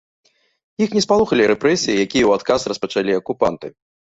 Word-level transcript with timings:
Іх 0.85 0.89
не 0.97 1.03
спалохалі 1.05 1.43
рэпрэсіі, 1.51 1.99
якія 2.05 2.21
ў 2.29 2.39
адказ 2.39 2.67
распачалі 2.73 3.17
акупанты. 3.21 3.73